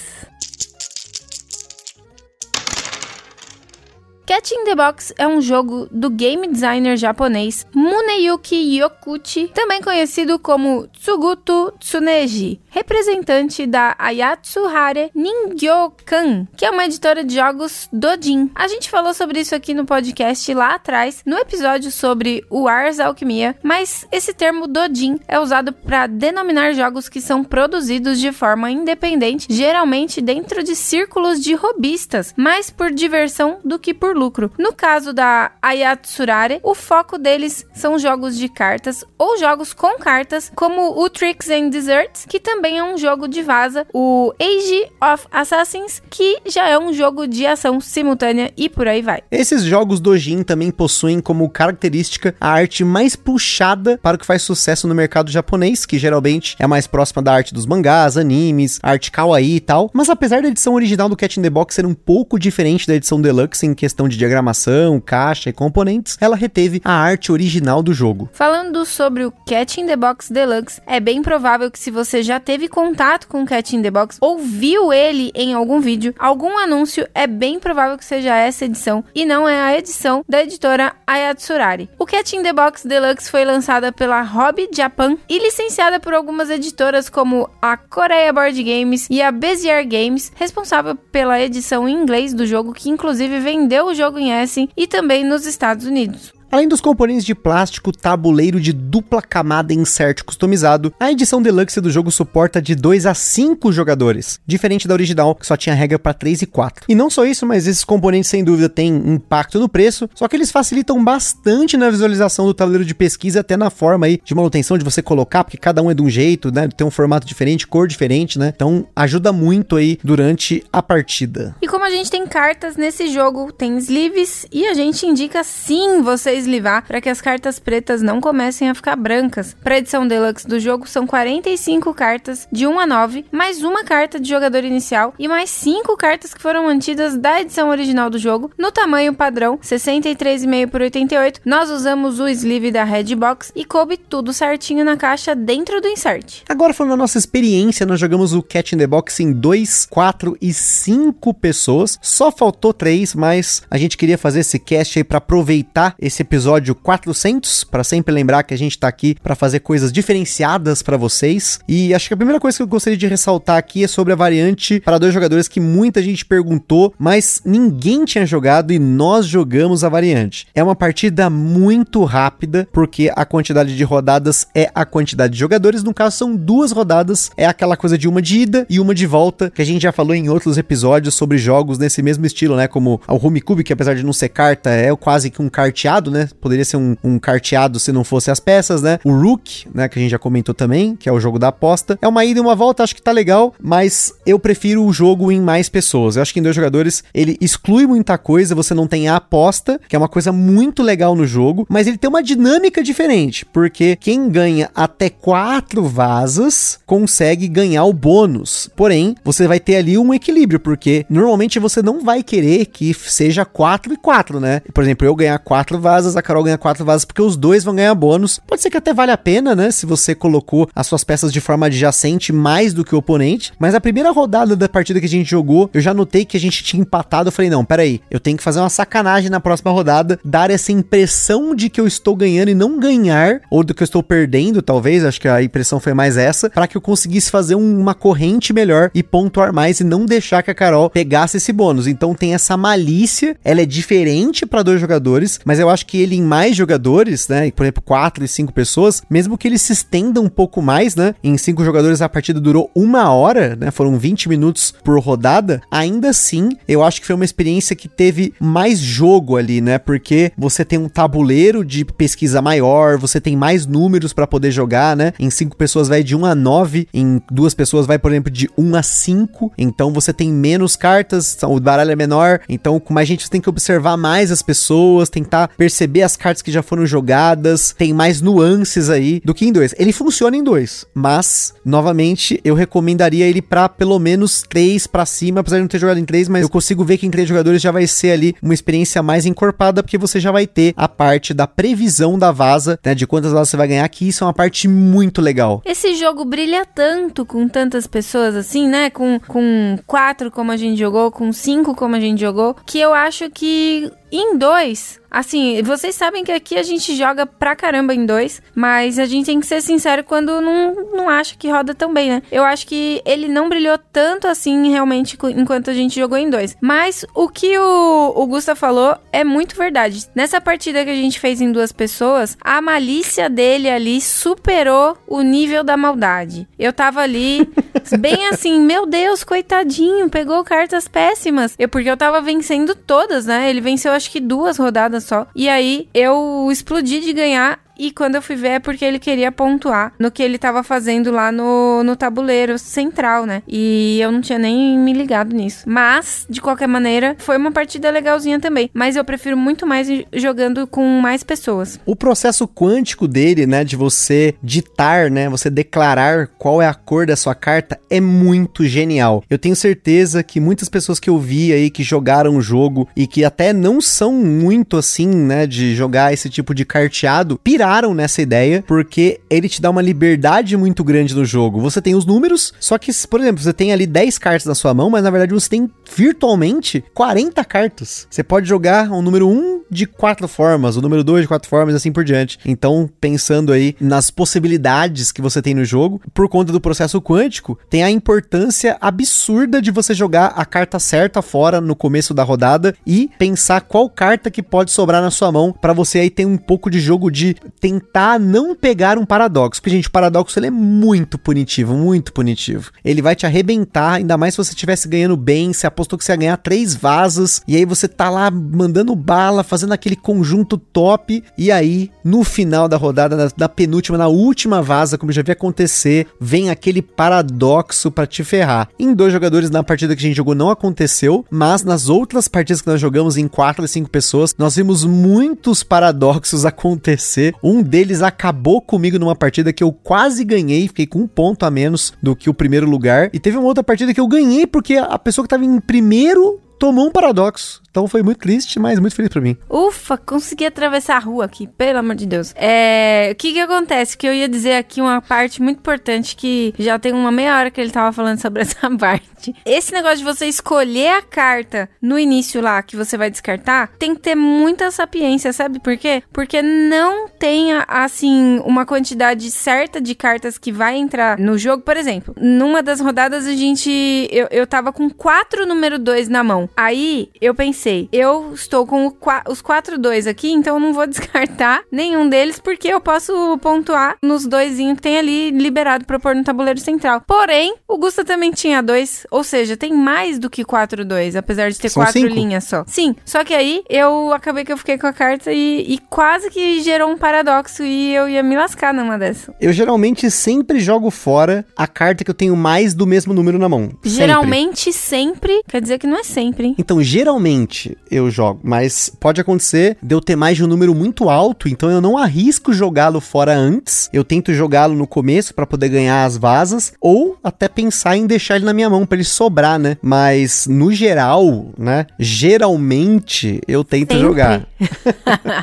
[4.25, 10.39] Cat in the Box é um jogo do game designer japonês Muneyuki Yokuchi, também conhecido
[10.39, 18.49] como Tsuguto Tsuneji, representante da Ayatsuhare Ningyokan, que é uma editora de jogos Dojin.
[18.55, 22.99] A gente falou sobre isso aqui no podcast lá atrás, no episódio sobre o Ars
[22.99, 28.71] Alquimia, mas esse termo Dojin é usado para denominar jogos que são produzidos de forma
[28.71, 34.51] independente, geralmente dentro de círculos de robistas, mais por diversão do que por lucro.
[34.57, 40.51] No caso da Ayatsurare, o foco deles são jogos de cartas ou jogos com cartas,
[40.55, 45.27] como o Tricks and Desserts, que também é um jogo de vaza, o Age of
[45.31, 49.21] Assassins, que já é um jogo de ação simultânea e por aí vai.
[49.31, 54.41] Esses jogos Dojin também possuem como característica a arte mais puxada para o que faz
[54.41, 59.11] sucesso no mercado japonês, que geralmente é mais próxima da arte dos mangás, animes, arte
[59.11, 59.89] kawaii e tal.
[59.93, 62.95] Mas apesar da edição original do Cat in the Box ser um pouco diferente da
[62.95, 67.93] edição deluxe em questão de diagramação, caixa e componentes, ela reteve a arte original do
[67.93, 68.29] jogo.
[68.33, 72.39] Falando sobre o Cat in the Box Deluxe, é bem provável que se você já
[72.39, 76.57] teve contato com o Cat in the Box ou viu ele em algum vídeo, algum
[76.57, 80.93] anúncio, é bem provável que seja essa edição e não é a edição da editora
[81.07, 81.89] Ayatsurari.
[81.97, 86.49] O Cat in the Box Deluxe foi lançada pela Hobby Japan e licenciada por algumas
[86.49, 92.33] editoras como a Korea Board Games e a Bezier Games, responsável pela edição em inglês
[92.33, 96.34] do jogo, que inclusive vendeu o jogo em Essen e também nos Estados Unidos.
[96.55, 101.91] Além dos componentes de plástico, tabuleiro de dupla camada insert customizado, a edição deluxe do
[101.91, 106.13] jogo suporta de 2 a 5 jogadores, diferente da original, que só tinha regra para
[106.13, 106.85] 3 e 4.
[106.87, 110.37] E não só isso, mas esses componentes sem dúvida têm impacto no preço, só que
[110.37, 114.77] eles facilitam bastante na visualização do tabuleiro de pesquisa, até na forma aí de manutenção
[114.77, 116.69] de você colocar, porque cada um é de um jeito, né?
[116.69, 118.53] Tem um formato diferente, cor diferente, né?
[118.55, 121.53] Então ajuda muito aí durante a partida.
[121.61, 126.01] E como a gente tem cartas nesse jogo, tem sleeves e a gente indica sim
[126.01, 129.55] vocês eslivar para que as cartas pretas não comecem a ficar brancas.
[129.63, 133.83] Para a edição deluxe do jogo são 45 cartas de 1 a 9, mais uma
[133.83, 138.19] carta de jogador inicial e mais 5 cartas que foram mantidas da edição original do
[138.19, 141.41] jogo no tamanho padrão 63,5 por 88.
[141.43, 146.43] Nós usamos o sleeve da Redbox e coube tudo certinho na caixa dentro do insert.
[146.47, 150.37] Agora falando da nossa experiência, nós jogamos o Cat in the Box em 2, 4
[150.39, 151.97] e 5 pessoas.
[152.01, 156.34] Só faltou 3, mas a gente queria fazer esse cast aí para aproveitar esse episódio
[156.83, 161.59] 400, para sempre lembrar que a gente tá aqui para fazer coisas diferenciadas para vocês.
[161.67, 164.15] E acho que a primeira coisa que eu gostaria de ressaltar aqui é sobre a
[164.15, 169.83] variante para dois jogadores que muita gente perguntou, mas ninguém tinha jogado e nós jogamos
[169.83, 170.47] a variante.
[170.53, 175.83] É uma partida muito rápida, porque a quantidade de rodadas é a quantidade de jogadores,
[175.83, 179.05] no caso são duas rodadas, é aquela coisa de uma de ida e uma de
[179.05, 182.67] volta, que a gente já falou em outros episódios sobre jogos nesse mesmo estilo, né,
[182.67, 186.29] como o Rumicube, que apesar de não ser carta, é quase que um carteado, né?
[186.39, 188.99] Poderia ser um, um carteado se não fosse as peças, né?
[189.03, 189.87] O Rook, né?
[189.89, 191.99] Que a gente já comentou também, que é o jogo da aposta.
[192.01, 195.31] É uma ida e uma volta, acho que tá legal, mas eu prefiro o jogo
[195.31, 196.15] em mais pessoas.
[196.15, 199.79] Eu acho que em dois jogadores ele exclui muita coisa, você não tem a aposta,
[199.87, 203.95] que é uma coisa muito legal no jogo, mas ele tem uma dinâmica diferente, porque
[203.95, 208.69] quem ganha até quatro vasas consegue ganhar o bônus.
[208.75, 213.43] Porém, você vai ter ali um equilíbrio, porque normalmente você não vai querer que seja
[213.43, 214.61] 4 e 4, né?
[214.73, 217.73] Por exemplo, eu ganhar 4 vasas, a Carol ganha 4 vasas, porque os dois vão
[217.73, 218.41] ganhar bônus.
[218.45, 219.71] Pode ser que até vale a pena, né?
[219.71, 223.53] Se você colocou as suas peças de forma adjacente mais do que o oponente.
[223.57, 226.39] Mas a primeira rodada da partida que a gente jogou, eu já notei que a
[226.39, 227.29] gente tinha empatado.
[227.29, 230.71] Eu falei, não, peraí, eu tenho que fazer uma sacanagem na próxima rodada, dar essa
[230.71, 234.61] impressão de que eu estou ganhando e não ganhar, ou do que eu estou perdendo,
[234.61, 235.05] talvez.
[235.05, 238.91] Acho que a impressão foi mais essa, para que eu conseguisse fazer uma corrente melhor
[238.93, 241.87] e pontuar mais e não deixar que a Carol pegasse esse bônus.
[241.87, 246.15] Então tem essa malícia, ela é diferente para dois jogadores, mas eu acho que ele
[246.15, 250.21] em mais jogadores, né, por exemplo, quatro e cinco pessoas, mesmo que ele se estenda
[250.21, 254.29] um pouco mais, né, em cinco jogadores a partida durou uma hora, né, foram 20
[254.29, 259.37] minutos por rodada, ainda assim, eu acho que foi uma experiência que teve mais jogo
[259.37, 264.27] ali, né, porque você tem um tabuleiro de pesquisa maior, você tem mais números para
[264.27, 267.97] poder jogar, né, em cinco pessoas vai de 1 a 9, em duas pessoas vai,
[267.97, 272.39] por exemplo, de 1 a 5, então você tem menos cartas, o baralho é menor,
[272.47, 276.41] então com mais gente você tem que observar mais as pessoas, tentar perceber as cartas
[276.41, 279.73] que já foram jogadas, tem mais nuances aí do que em dois.
[279.77, 285.41] Ele funciona em dois, mas novamente eu recomendaria ele para pelo menos três para cima,
[285.41, 287.61] apesar de não ter jogado em três, mas eu consigo ver que em três jogadores
[287.61, 291.33] já vai ser ali uma experiência mais encorpada, porque você já vai ter a parte
[291.33, 294.33] da previsão da vaza, né, de quantas vazas você vai ganhar, que isso é uma
[294.33, 295.61] parte muito legal.
[295.65, 298.89] Esse jogo brilha tanto com tantas pessoas assim, né?
[298.89, 302.93] Com, com quatro como a gente jogou, com cinco como a gente jogou, que eu
[302.93, 308.05] acho que em dois, assim, vocês sabem que aqui a gente joga pra caramba em
[308.05, 311.93] dois, mas a gente tem que ser sincero quando não, não acha que roda tão
[311.93, 312.21] bem, né?
[312.31, 316.57] Eu acho que ele não brilhou tanto assim realmente enquanto a gente jogou em dois.
[316.59, 320.05] Mas o que o, o Gusta falou é muito verdade.
[320.13, 325.21] Nessa partida que a gente fez em duas pessoas, a malícia dele ali superou o
[325.21, 326.47] nível da maldade.
[326.59, 327.47] Eu tava ali
[327.99, 331.55] bem assim, meu Deus, coitadinho, pegou cartas péssimas.
[331.57, 333.49] Eu porque eu tava vencendo todas, né?
[333.49, 335.27] Ele venceu acho que duas rodadas só.
[335.35, 339.31] E aí eu explodi de ganhar e quando eu fui ver é porque ele queria
[339.31, 343.43] pontuar no que ele tava fazendo lá no, no tabuleiro central, né?
[343.47, 345.63] E eu não tinha nem me ligado nisso.
[345.67, 348.69] Mas, de qualquer maneira, foi uma partida legalzinha também.
[348.73, 351.79] Mas eu prefiro muito mais jogando com mais pessoas.
[351.85, 353.63] O processo quântico dele, né?
[353.63, 355.29] De você ditar, né?
[355.29, 359.23] Você declarar qual é a cor da sua carta é muito genial.
[359.29, 363.05] Eu tenho certeza que muitas pessoas que eu vi aí que jogaram o jogo e
[363.05, 365.45] que até não são muito assim, né?
[365.45, 370.55] De jogar esse tipo de carteado, piraram nessa ideia, porque ele te dá uma liberdade
[370.55, 371.59] muito grande no jogo.
[371.61, 374.73] Você tem os números, só que, por exemplo, você tem ali 10 cartas na sua
[374.73, 378.07] mão, mas na verdade você tem virtualmente 40 cartas.
[378.09, 381.75] Você pode jogar o número 1 de quatro formas, o número 2 de quatro formas
[381.75, 382.39] assim por diante.
[382.45, 387.57] Então, pensando aí nas possibilidades que você tem no jogo, por conta do processo quântico,
[387.69, 392.75] tem a importância absurda de você jogar a carta certa fora no começo da rodada
[392.85, 396.37] e pensar qual carta que pode sobrar na sua mão para você aí ter um
[396.37, 399.59] pouco de jogo de tentar não pegar um paradoxo.
[399.59, 402.69] Porque, gente, o paradoxo ele é muito punitivo, muito punitivo.
[402.83, 406.11] Ele vai te arrebentar, ainda mais se você estivesse ganhando bem, você apostou que você
[406.11, 411.23] ia ganhar três vasas, e aí você tá lá mandando bala, fazendo aquele conjunto top,
[411.35, 415.31] e aí, no final da rodada, na, na penúltima, na última vaza, como já vi
[415.31, 418.69] acontecer, vem aquele paradoxo para te ferrar.
[418.77, 422.61] Em dois jogadores na partida que a gente jogou não aconteceu, mas nas outras partidas
[422.61, 428.01] que nós jogamos em quatro e cinco pessoas, nós vimos muitos paradoxos acontecer um deles
[428.01, 432.15] acabou comigo numa partida que eu quase ganhei, fiquei com um ponto a menos do
[432.15, 433.09] que o primeiro lugar.
[433.13, 436.39] E teve uma outra partida que eu ganhei porque a pessoa que estava em primeiro
[436.59, 437.64] tomou um paradoxo.
[437.75, 439.35] Então foi muito triste, mas muito feliz para mim.
[439.49, 442.33] Ufa, consegui atravessar a rua aqui, pelo amor de Deus.
[442.37, 443.97] É, o que que acontece?
[443.97, 447.51] Que eu ia dizer aqui uma parte muito importante que já tem uma meia hora
[447.51, 449.35] que ele tava falando sobre essa parte.
[449.45, 453.93] Esse negócio de você escolher a carta no início lá que você vai descartar, tem
[453.93, 456.01] que ter muita sapiência, sabe por quê?
[456.13, 461.61] Porque não tem assim uma quantidade certa de cartas que vai entrar no jogo.
[461.61, 466.23] Por exemplo, numa das rodadas a gente eu, eu tava com quatro número 2 na
[466.23, 466.49] mão.
[466.55, 470.71] Aí eu pensei pensei, eu estou com qua os quatro dois aqui, então eu não
[470.71, 475.99] vou descartar nenhum deles, porque eu posso pontuar nos dois que tem ali liberado pra
[475.99, 477.01] pôr no tabuleiro central.
[477.01, 481.49] Porém, o Gusta também tinha dois, ou seja, tem mais do que quatro dois, apesar
[481.49, 482.13] de ter São quatro cinco.
[482.13, 482.63] linhas só.
[482.67, 486.29] Sim, só que aí eu acabei que eu fiquei com a carta e, e quase
[486.29, 489.33] que gerou um paradoxo e eu ia me lascar numa dessa.
[489.41, 493.49] Eu geralmente sempre jogo fora a carta que eu tenho mais do mesmo número na
[493.49, 493.69] mão.
[493.69, 493.89] Sempre.
[493.89, 496.55] Geralmente sempre, quer dizer que não é sempre, hein?
[496.57, 497.54] Então, geralmente
[497.89, 501.69] eu jogo, mas pode acontecer de eu ter mais de um número muito alto, então
[501.69, 503.89] eu não arrisco jogá-lo fora antes.
[503.91, 508.35] Eu tento jogá-lo no começo pra poder ganhar as vasas, ou até pensar em deixar
[508.35, 509.77] ele na minha mão pra ele sobrar, né?
[509.81, 511.85] Mas no geral, né?
[511.99, 513.99] Geralmente eu tento Sempre.
[513.99, 514.47] jogar.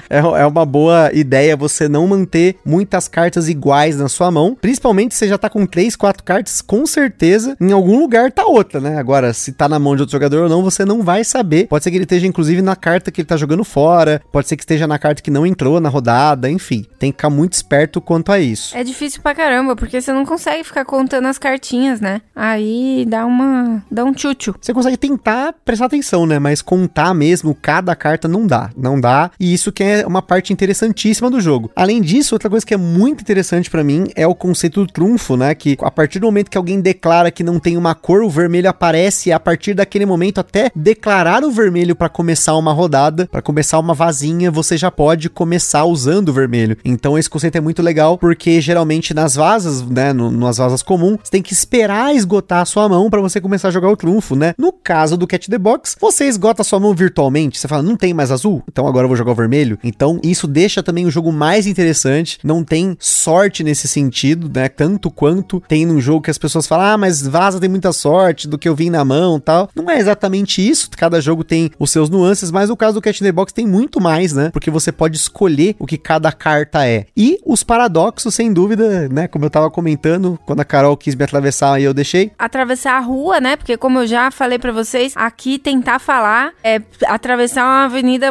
[0.09, 5.14] É, é uma boa ideia você não manter muitas cartas iguais na sua mão, principalmente
[5.14, 8.81] se você já tá com 3, 4 cartas, com certeza em algum lugar tá outra,
[8.81, 8.98] né?
[8.98, 11.66] Agora, se tá na mão de outro jogador ou não, você não vai saber.
[11.66, 14.57] Pode ser que ele esteja inclusive na carta que ele tá jogando fora, pode ser
[14.57, 16.87] que esteja na carta que não entrou na rodada, enfim.
[16.98, 18.77] Tem que ficar muito esperto quanto a isso.
[18.77, 22.20] É difícil pra caramba, porque você não consegue ficar contando as cartinhas, né?
[22.35, 23.83] Aí dá uma.
[23.90, 24.55] dá um tchutchu.
[24.61, 26.38] Você consegue tentar prestar atenção, né?
[26.38, 28.70] Mas contar mesmo cada carta não dá.
[28.77, 29.12] Não dá.
[29.38, 31.70] E isso que é uma parte interessantíssima do jogo.
[31.75, 35.37] Além disso, outra coisa que é muito interessante pra mim é o conceito do trunfo,
[35.37, 35.55] né?
[35.55, 38.68] Que a partir do momento que alguém declara que não tem uma cor, o vermelho
[38.68, 43.42] aparece e a partir daquele momento até declarar o vermelho pra começar uma rodada, pra
[43.42, 46.77] começar uma vazinha, você já pode começar usando o vermelho.
[46.85, 51.18] Então esse conceito é muito legal porque geralmente nas vasas, né, no, nas vasas comuns,
[51.22, 54.37] você tem que esperar esgotar a sua mão pra você começar a jogar o trunfo,
[54.37, 54.55] né?
[54.59, 57.96] No caso do Cat the Box, você esgota a sua mão virtualmente, você fala, não
[57.96, 59.78] tem mais azul, então agora eu vou jogar o vermelho.
[59.83, 64.68] Então isso deixa também o jogo mais interessante, não tem sorte nesse sentido, né?
[64.68, 68.46] Tanto quanto tem num jogo que as pessoas falam, ah, mas vaza tem muita sorte
[68.46, 69.68] do que eu vim na mão tal.
[69.74, 73.22] Não é exatamente isso, cada jogo tem os seus nuances, mas o caso do Cat
[73.22, 74.50] in the Box tem muito mais, né?
[74.52, 77.07] Porque você pode escolher o que cada carta é.
[77.16, 79.26] E os paradoxos, sem dúvida, né?
[79.26, 82.31] Como eu tava comentando, quando a Carol quis me atravessar e eu deixei.
[82.38, 83.57] Atravessar a rua, né?
[83.57, 88.31] Porque como eu já falei pra vocês, aqui tentar falar é atravessar uma avenida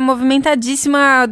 [0.56, 1.28] movimentadíssima,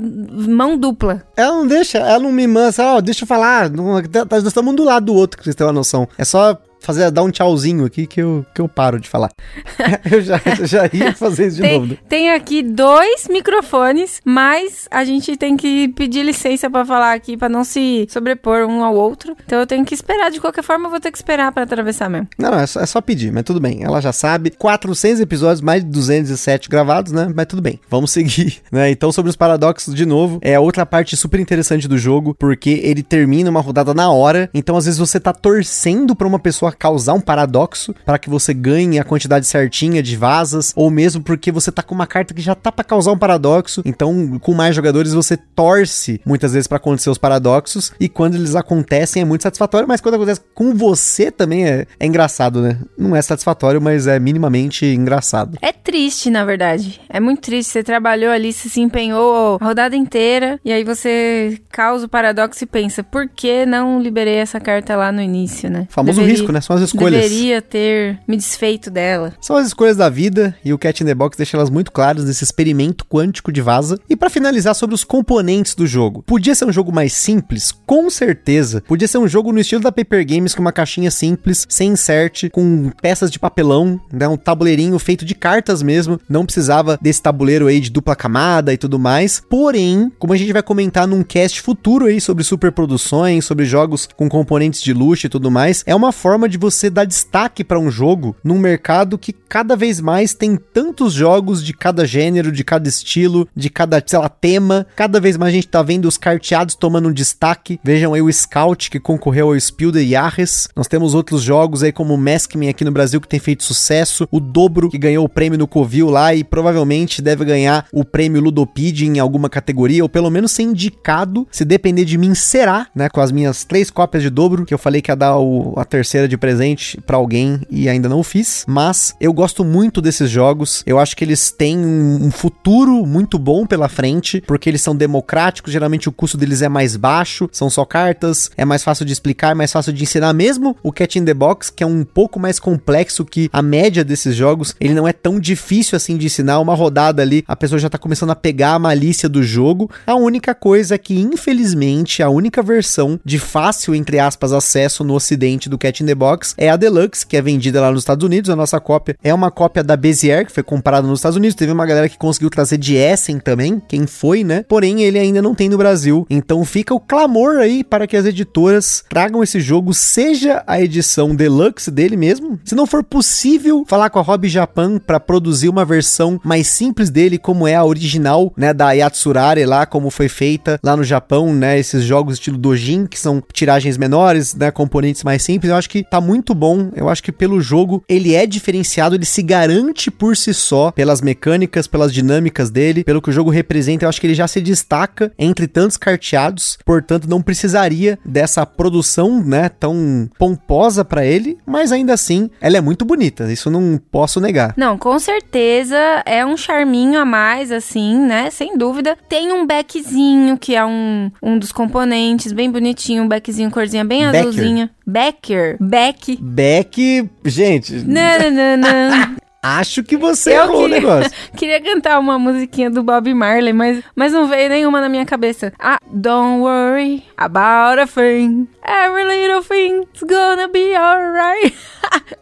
[0.47, 1.23] mão dupla.
[1.35, 3.69] Ela não deixa, ela não me manda, ó, deixa eu falar.
[3.69, 6.07] Não, tá- nós estamos um do lado do outro, pra vocês terem uma noção.
[6.17, 9.31] É só fazer, dar um tchauzinho aqui que eu, que eu paro de falar.
[10.11, 11.87] eu já, já ia fazer isso de novo.
[11.87, 11.97] né?
[12.07, 17.37] Tem, tem aqui dois microfones, mas a gente tem que pedir licença pra falar aqui,
[17.37, 19.35] pra não se sobrepor um ao outro.
[19.45, 20.29] Então eu tenho que esperar.
[20.29, 22.27] De qualquer forma, eu vou ter que esperar pra atravessar mesmo.
[22.37, 23.83] Não, não, é só, é só pedir, mas tudo bem.
[23.83, 24.51] Ela já sabe.
[24.51, 27.31] 400 episódios, mais de 207 gravados, né?
[27.33, 27.79] Mas tudo bem.
[27.89, 28.89] Vamos seguir, né?
[28.91, 33.01] Então, sobre os paradoxos, de novo, é outra parte super interessante do jogo, porque ele
[33.01, 34.49] termina uma rodada na hora.
[34.53, 38.53] Então, às vezes, você tá torcendo pra uma pessoa causar um paradoxo para que você
[38.53, 42.41] ganhe a quantidade certinha de vasas, ou mesmo porque você tá com uma carta que
[42.41, 43.81] já tá pra causar um paradoxo.
[43.85, 47.91] Então, com mais jogadores, você torce muitas vezes pra acontecer os paradoxos.
[47.99, 52.05] E quando eles acontecem, é muito satisfatório, mas quando acontece com você também é, é
[52.05, 52.79] engraçado, né?
[52.97, 55.57] Não é satisfatório, mas é minimamente engraçado.
[55.61, 56.99] É triste, na verdade.
[57.09, 57.69] É muito triste.
[57.71, 62.63] Você trabalhou ali, você se empenhou a rodada inteira, e aí você causa o paradoxo
[62.63, 65.87] e pensa, por que não liberei essa carta lá no início, né?
[65.89, 66.58] O famoso Deveria- risco, né?
[66.61, 67.21] São as escolhas.
[67.21, 69.33] Deveria ter me desfeito dela.
[69.41, 72.25] São as escolhas da vida e o Cat in the Box deixa elas muito claras
[72.25, 73.99] nesse experimento quântico de vaza.
[74.09, 76.23] E pra finalizar sobre os componentes do jogo.
[76.23, 77.71] Podia ser um jogo mais simples?
[77.85, 78.83] Com certeza.
[78.87, 82.49] Podia ser um jogo no estilo da Paper Games com uma caixinha simples, sem insert,
[82.51, 86.19] com peças de papelão, né, um tabuleirinho feito de cartas mesmo.
[86.27, 89.41] Não precisava desse tabuleiro aí de dupla camada e tudo mais.
[89.49, 94.27] Porém, como a gente vai comentar num cast futuro aí sobre superproduções, sobre jogos com
[94.27, 97.89] componentes de luxo e tudo mais, é uma forma de você dar destaque para um
[97.89, 102.87] jogo num mercado que cada vez mais tem tantos jogos de cada gênero, de cada
[102.89, 104.85] estilo, de cada, sei lá, tema.
[104.95, 107.79] Cada vez mais a gente tá vendo os carteados tomando um destaque.
[107.83, 110.67] Vejam aí o Scout que concorreu ao Spiel de Jahres.
[110.75, 114.27] Nós temos outros jogos aí como o Maskman aqui no Brasil que tem feito sucesso.
[114.31, 118.41] O Dobro que ganhou o prêmio no Covil lá e provavelmente deve ganhar o prêmio
[118.41, 121.47] Ludopedia em alguma categoria ou pelo menos ser indicado.
[121.51, 123.09] Se depender de mim, será, né?
[123.09, 125.85] Com as minhas três cópias de Dobro que eu falei que ia dar o- a
[125.85, 128.65] terceira de presente pra alguém e ainda não fiz.
[128.67, 130.83] Mas eu gosto muito desses jogos.
[130.85, 134.95] Eu acho que eles têm um, um futuro muito bom pela frente, porque eles são
[134.95, 135.71] democráticos.
[135.71, 139.51] Geralmente o custo deles é mais baixo, são só cartas, é mais fácil de explicar,
[139.51, 140.33] é mais fácil de ensinar.
[140.33, 144.03] Mesmo o Cat in the Box, que é um pouco mais complexo que a média
[144.03, 146.59] desses jogos, ele não é tão difícil assim de ensinar.
[146.59, 149.89] Uma rodada ali, a pessoa já tá começando a pegar a malícia do jogo.
[150.05, 155.13] A única coisa é que, infelizmente, a única versão de fácil, entre aspas, acesso no
[155.13, 158.01] ocidente do Cat in the Box Box é a Deluxe, que é vendida lá nos
[158.01, 158.51] Estados Unidos.
[158.51, 161.55] A nossa cópia é uma cópia da Bezier, que foi comprada nos Estados Unidos.
[161.55, 164.63] Teve uma galera que conseguiu trazer de Essen também, quem foi, né?
[164.67, 166.27] Porém, ele ainda não tem no Brasil.
[166.29, 171.35] Então fica o clamor aí para que as editoras tragam esse jogo, seja a edição
[171.35, 172.59] Deluxe dele mesmo.
[172.63, 177.09] Se não for possível falar com a Hobby Japan para produzir uma versão mais simples
[177.09, 181.53] dele, como é a original, né, da Yatsurare lá, como foi feita lá no Japão,
[181.53, 185.71] né, esses jogos estilo Dojin, que são tiragens menores, né, componentes mais simples.
[185.71, 186.91] Eu acho que tá muito bom.
[186.95, 191.21] Eu acho que pelo jogo ele é diferenciado, ele se garante por si só pelas
[191.21, 194.05] mecânicas, pelas dinâmicas dele, pelo que o jogo representa.
[194.05, 199.43] Eu acho que ele já se destaca entre tantos carteados, portanto não precisaria dessa produção,
[199.43, 203.51] né, tão pomposa para ele, mas ainda assim ela é muito bonita.
[203.51, 204.73] Isso não posso negar.
[204.77, 208.49] Não, com certeza é um charminho a mais, assim, né?
[208.49, 209.17] Sem dúvida.
[209.27, 214.23] Tem um backzinho, que é um, um dos componentes, bem bonitinho, um backzinho corzinha bem
[214.23, 214.39] Backer.
[214.39, 214.89] azulzinha.
[215.05, 215.77] Backer.
[215.79, 216.08] Back.
[216.39, 221.31] Beck, gente, Não, não, não, acho que você Eu errou o queria- negócio.
[221.57, 225.73] Queria cantar uma musiquinha do Bob Marley, mas, mas não veio nenhuma na minha cabeça.
[225.79, 228.67] Ah, don't worry about a thing.
[228.85, 231.75] Every little thing's gonna be alright.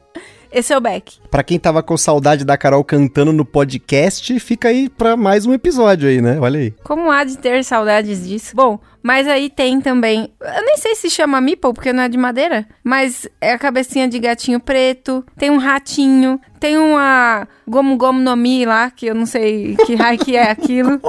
[0.50, 1.18] Esse é o Beck.
[1.30, 5.54] Pra quem tava com saudade da Carol cantando no podcast, fica aí pra mais um
[5.54, 6.40] episódio aí, né?
[6.40, 6.72] Olha aí.
[6.84, 8.56] Como há de ter saudades disso?
[8.56, 10.30] Bom, mas aí tem também.
[10.42, 12.68] Eu nem sei se chama Meeple, porque não é de madeira.
[12.84, 15.24] Mas é a cabecinha de gatinho preto.
[15.38, 16.38] Tem um ratinho.
[16.60, 20.52] Tem uma Gomu Gomu no Mi lá, que eu não sei que raio que é
[20.52, 21.00] aquilo.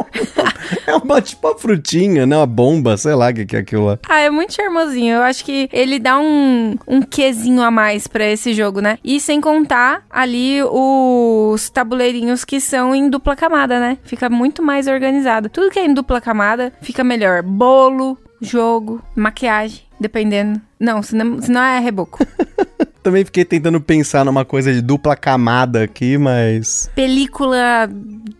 [0.86, 2.36] É uma tipo uma frutinha, né?
[2.36, 3.98] Uma bomba, sei lá o que, que é aquilo lá.
[4.08, 5.16] Ah, é muito charmosinho.
[5.16, 8.98] Eu acho que ele dá um, um quesinho a mais pra esse jogo, né?
[9.04, 13.98] E sem contar ali os tabuleirinhos que são em dupla camada, né?
[14.02, 15.48] Fica muito mais organizado.
[15.48, 17.42] Tudo que é em dupla camada fica melhor.
[17.88, 20.60] Bolo, jogo, maquiagem, dependendo.
[20.78, 22.24] Não, senão, senão é reboco.
[23.02, 26.90] Também fiquei tentando pensar numa coisa de dupla camada aqui, mas.
[26.94, 27.88] Película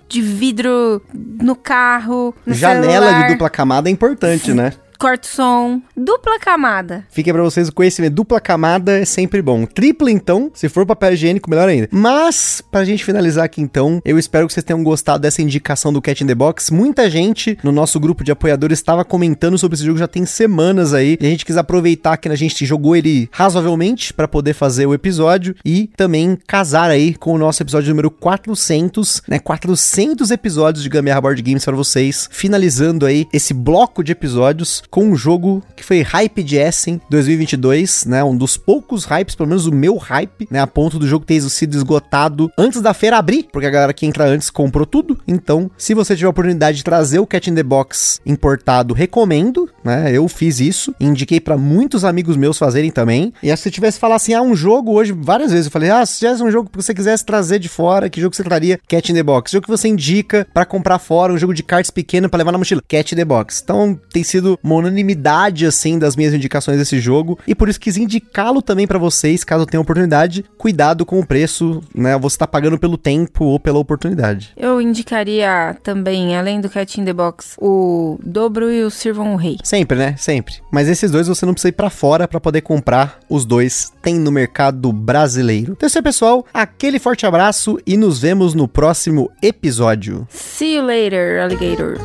[0.06, 4.74] de vidro no carro, no Janela celular, de dupla camada é importante, né?
[4.98, 5.82] Corta o som.
[5.96, 7.04] Dupla camada.
[7.08, 8.14] Fica pra vocês o conhecimento.
[8.14, 9.64] Dupla camada é sempre bom.
[9.64, 11.88] Tripla, então, se for papel higiênico, melhor ainda.
[11.92, 16.02] Mas, pra gente finalizar aqui, então, eu espero que vocês tenham gostado dessa indicação do
[16.02, 16.72] Cat in the Box.
[16.72, 20.92] Muita gente no nosso grupo de apoiadores estava comentando sobre esse jogo já tem semanas
[20.92, 21.16] aí.
[21.20, 24.94] E a gente quis aproveitar que a gente jogou ele razoavelmente pra poder fazer o
[24.94, 29.38] episódio e também casar aí com o nosso episódio número 400, né?
[29.38, 35.04] 400 episódios de Gambiarra Board Games para vocês, finalizando aí esse bloco de episódios com
[35.04, 38.24] um jogo que foi hype de Essen 2022, né?
[38.24, 40.60] Um dos poucos hypes, pelo menos o meu hype, né?
[40.60, 44.06] A ponto do jogo ter sido esgotado antes da feira abrir, porque a galera que
[44.06, 45.18] entra antes comprou tudo.
[45.26, 49.68] Então, se você tiver a oportunidade de trazer o Cat in the Box importado, recomendo,
[49.88, 50.12] né?
[50.12, 53.32] Eu fiz isso, indiquei para muitos amigos meus fazerem também.
[53.42, 56.18] E se tivesse falar assim, ah, um jogo hoje, várias vezes eu falei, ah, se
[56.18, 58.78] tivesse um jogo que você quisesse trazer de fora, que jogo você traria?
[58.86, 59.50] Cat in the Box.
[59.50, 62.58] Jogo que você indica para comprar fora, um jogo de cartas pequeno para levar na
[62.58, 62.82] mochila?
[62.86, 63.62] Cat in the Box.
[63.64, 67.38] Então, tem sido uma unanimidade, assim, das minhas indicações desse jogo.
[67.46, 70.44] E por isso quis indicá-lo também para vocês, caso tenham oportunidade.
[70.58, 72.16] Cuidado com o preço, né?
[72.18, 74.52] Você tá pagando pelo tempo ou pela oportunidade.
[74.56, 79.36] Eu indicaria também, além do Cat in the Box, o Dobro e o Sirvam o
[79.36, 79.56] Rei.
[79.78, 80.16] Sempre, né?
[80.18, 80.54] Sempre.
[80.72, 83.20] Mas esses dois você não precisa ir pra fora para poder comprar.
[83.28, 85.70] Os dois tem no mercado brasileiro.
[85.70, 86.44] Então é isso aí, pessoal.
[86.52, 90.26] Aquele forte abraço e nos vemos no próximo episódio.
[90.30, 91.96] See you later, alligator.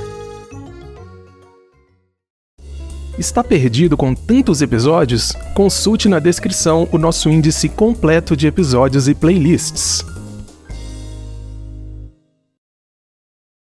[3.18, 5.34] Está perdido com tantos episódios?
[5.56, 10.06] Consulte na descrição o nosso índice completo de episódios e playlists.